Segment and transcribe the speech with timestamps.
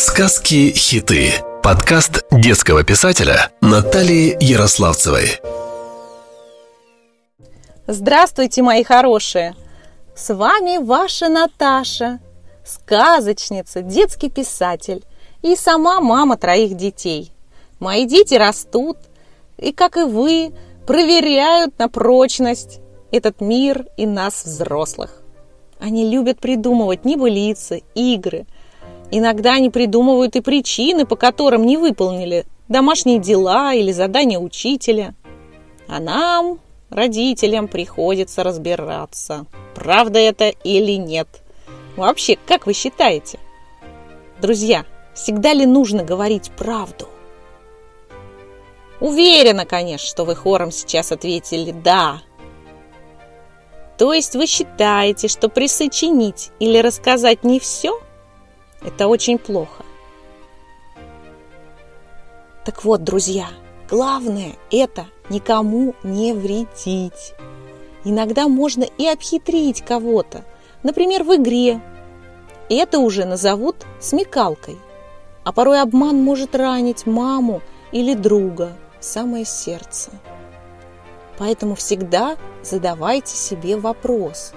[0.00, 1.32] Сказки-хиты.
[1.60, 5.40] Подкаст детского писателя Натальи Ярославцевой.
[7.88, 9.56] Здравствуйте, мои хорошие!
[10.14, 12.20] С вами ваша Наташа,
[12.64, 15.04] сказочница, детский писатель
[15.42, 17.32] и сама мама троих детей.
[17.80, 18.98] Мои дети растут
[19.56, 20.52] и, как и вы,
[20.86, 22.78] проверяют на прочность
[23.10, 25.22] этот мир и нас, взрослых.
[25.80, 28.46] Они любят придумывать небылицы, игры–
[29.10, 35.14] Иногда они придумывают и причины, по которым не выполнили домашние дела или задания учителя.
[35.88, 41.28] А нам, родителям, приходится разбираться, правда это или нет.
[41.96, 43.38] Вообще, как вы считаете?
[44.42, 44.84] Друзья,
[45.14, 47.08] всегда ли нужно говорить правду?
[49.00, 52.20] Уверена, конечно, что вы хором сейчас ответили «да».
[53.96, 57.98] То есть вы считаете, что присочинить или рассказать не все–
[58.82, 59.84] это очень плохо.
[62.64, 63.46] Так вот, друзья,
[63.88, 67.34] главное это никому не вредить.
[68.04, 70.44] Иногда можно и обхитрить кого-то,
[70.82, 71.80] например, в игре.
[72.68, 74.78] Это уже назовут смекалкой.
[75.44, 80.10] А порой обман может ранить маму или друга самое сердце.
[81.38, 84.52] Поэтому всегда задавайте себе вопрос,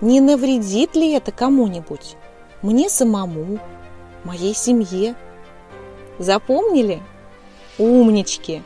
[0.00, 2.16] не навредит ли это кому-нибудь?
[2.62, 3.58] Мне самому,
[4.24, 5.14] моей семье.
[6.18, 7.02] Запомнили?
[7.78, 8.62] Умнички!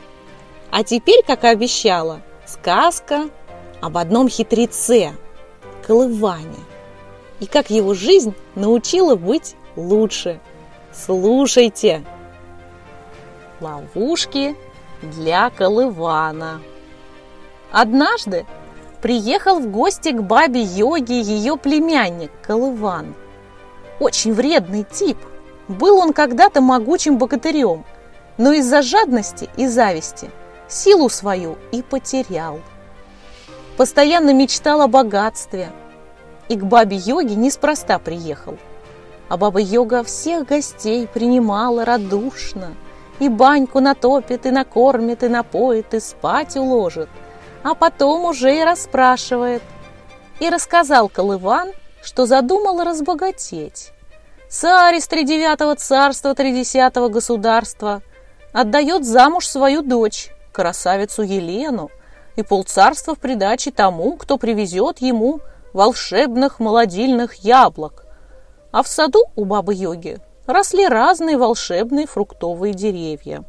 [0.69, 3.29] А теперь, как и обещала, сказка
[3.81, 5.13] об одном хитреце–
[5.85, 6.59] Колыване.
[7.39, 10.39] И как его жизнь научила быть лучше.
[10.91, 12.03] Слушайте!
[13.61, 14.55] Ловушки
[15.01, 16.61] для Колывана.
[17.71, 18.45] Однажды
[19.01, 23.15] приехал в гости к бабе Йоге ее племянник Колыван–
[23.99, 25.17] очень вредный тип.
[25.67, 27.85] Был он когда-то могучим богатырем,
[28.37, 30.29] но из-за жадности и зависти
[30.67, 32.59] силу свою и потерял.
[33.77, 35.69] Постоянно мечтал о богатстве
[36.49, 38.57] и к бабе Йоге неспроста приехал.
[39.29, 42.75] А баба Йога всех гостей принимала радушно,
[43.19, 47.09] и баньку натопит, и накормит, и напоит, и спать уложит,
[47.63, 49.61] а потом уже и расспрашивает.
[50.39, 51.71] И рассказал Колыван,
[52.01, 53.91] что задумал разбогатеть.
[54.49, 58.01] Царь из тридевятого царства, тридесятого государства
[58.53, 61.91] отдает замуж свою дочь, красавицу Елену,
[62.37, 65.41] и полцарства в придаче тому, кто привезет ему
[65.73, 68.05] волшебных молодильных яблок.
[68.71, 73.43] А в саду у бабы-йоги росли разные волшебные фруктовые деревья.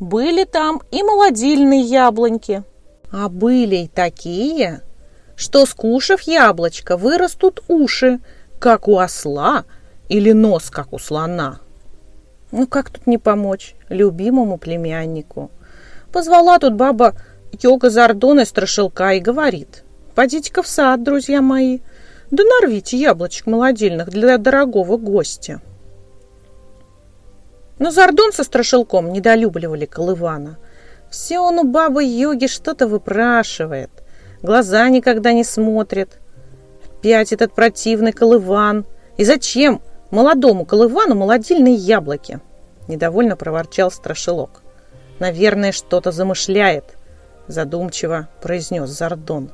[0.00, 2.64] Были там и молодильные яблоньки,
[3.12, 4.82] а были и такие,
[5.38, 8.18] что, скушав яблочко, вырастут уши,
[8.58, 9.64] как у осла
[10.08, 11.60] или нос, как у слона.
[12.50, 15.50] Ну, как тут не помочь любимому племяннику?
[16.12, 17.14] Позвала тут баба
[17.52, 19.84] Йога Зардона страшилка и говорит,
[20.16, 21.78] «Пойдите-ка в сад, друзья мои,
[22.32, 25.60] да нарвите яблочек молодильных для дорогого гостя».
[27.78, 30.58] Но Зардон со страшилком недолюбливали Колывана.
[31.10, 33.90] Все он у бабы Йоги что-то выпрашивает–
[34.42, 36.18] глаза никогда не смотрит.
[36.98, 38.84] Опять этот противный колыван.
[39.16, 42.40] И зачем молодому колывану молодильные яблоки?
[42.88, 44.62] Недовольно проворчал страшилок.
[45.18, 46.96] Наверное, что-то замышляет,
[47.46, 49.50] задумчиво произнес Зардон.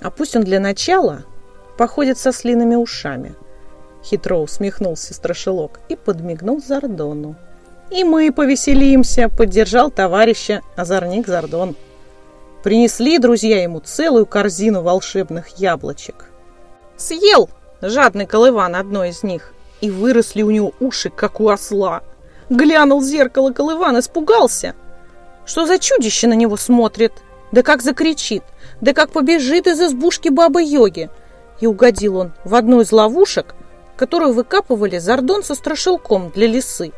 [0.00, 1.24] А пусть он для начала
[1.78, 3.34] походит со слиными ушами.
[4.04, 7.36] Хитро усмехнулся страшилок и подмигнул Зардону.
[7.90, 11.76] «И мы повеселимся»,— поддержал товарища озорник Зардон.
[12.62, 16.26] Принесли друзья ему целую корзину волшебных яблочек.
[16.96, 17.48] Съел
[17.80, 22.02] жадный колыван одно из них, и выросли у него уши, как у осла.
[22.50, 24.74] Глянул в зеркало колыван, испугался.
[25.46, 27.12] Что за чудище на него смотрит?
[27.50, 28.42] Да как закричит,
[28.82, 31.08] да как побежит из избушки бабы-йоги.
[31.60, 33.54] И угодил он в одну из ловушек,
[33.96, 36.92] которую выкапывали Зардон со страшилком для лисы.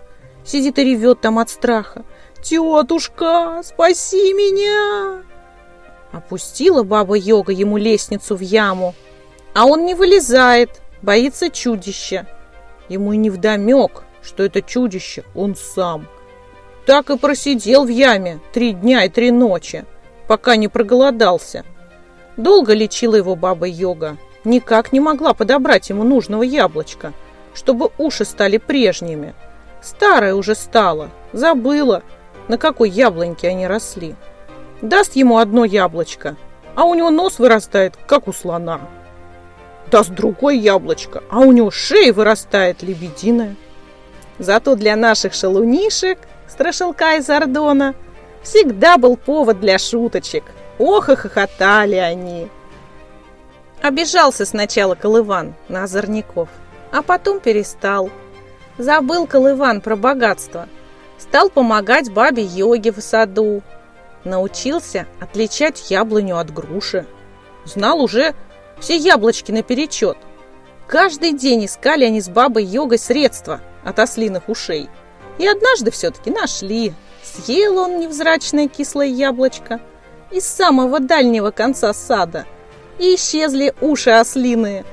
[0.45, 2.05] Сидит и ревет там от страха.
[2.43, 5.23] «Тетушка, спаси меня!»
[6.13, 8.95] Опустила баба-йога ему лестницу в яму,
[9.55, 12.27] а он не вылезает, боится чудища.
[12.89, 16.07] Ему и не вдомек, что это чудище он сам.
[16.87, 19.85] Так и просидел в яме три дня и три ночи,
[20.29, 21.65] пока не проголодался.
[22.37, 27.13] Долго лечила его баба-йога, никак не могла подобрать ему нужного яблочка,
[27.55, 29.35] чтобы уши стали прежними.
[29.81, 32.03] Старая уже стала, забыла,
[32.49, 34.15] на какой яблоньке они росли.
[34.83, 36.37] Даст ему одно яблочко,
[36.75, 38.81] а у него нос вырастает, как у слона.
[39.93, 43.55] Даст другое яблочко, а у него шея вырастает лебединая.
[44.39, 46.19] Зато для наших шалунишек,
[46.49, 47.95] страшилка из Ордона,
[48.43, 50.43] всегда был повод для шуточек.
[50.79, 52.49] Ох и хохотали они.
[53.83, 56.49] Обижался сначала Колыван на озорников,
[56.91, 58.11] а потом перестал.
[58.79, 60.69] Забыл Колыван про богатство.
[61.19, 63.63] Стал помогать бабе Йоге в саду.
[64.25, 67.07] Научился отличать яблоню от груши.
[67.65, 68.35] Знал уже
[68.79, 70.17] все яблочки наперечет.
[70.87, 74.89] Каждый день искали они с бабой Йогой средства от ослиных ушей.
[75.39, 76.93] И однажды все-таки нашли.
[77.23, 79.81] Съел он невзрачное кислое яблочко
[80.31, 82.47] из самого дальнего конца сада.
[82.99, 84.85] И исчезли уши ослиные.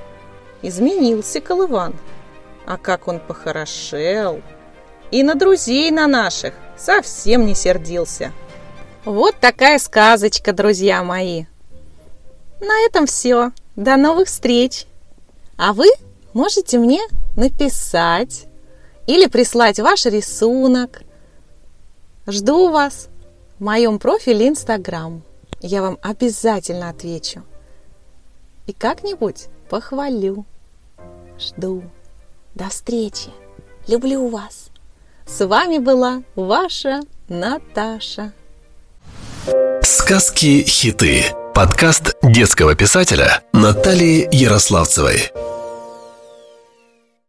[0.61, 1.95] Изменился Колыван.
[2.65, 4.41] А как он похорошел!
[5.11, 8.31] И на друзей на наших совсем не сердился.
[9.09, 11.45] Вот такая сказочка, друзья мои.
[12.61, 13.51] На этом все.
[13.75, 14.85] До новых встреч.
[15.57, 15.87] А вы
[16.35, 17.01] можете мне
[17.35, 18.45] написать
[19.07, 21.01] или прислать ваш рисунок.
[22.27, 23.09] Жду вас
[23.57, 25.23] в моем профиле Инстаграм.
[25.59, 27.41] Я вам обязательно отвечу.
[28.67, 30.45] И как-нибудь похвалю.
[31.39, 31.81] Жду.
[32.53, 33.31] До встречи.
[33.87, 34.69] Люблю вас.
[35.25, 38.33] С вами была ваша Наташа.
[39.89, 41.33] Сказки-хиты.
[41.55, 45.31] Подкаст детского писателя Натальи Ярославцевой.